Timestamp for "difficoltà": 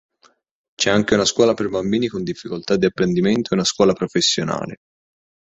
2.23-2.75